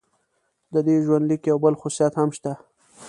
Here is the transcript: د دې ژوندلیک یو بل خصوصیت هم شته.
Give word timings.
د 0.73 0.75
دې 0.87 0.95
ژوندلیک 1.05 1.41
یو 1.51 1.57
بل 1.63 1.73
خصوصیت 1.81 2.13
هم 2.17 2.29
شته. 2.37 2.53